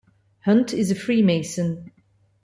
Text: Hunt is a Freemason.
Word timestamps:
Hunt 0.45 0.73
is 0.73 0.89
a 0.89 0.95
Freemason. 0.95 1.91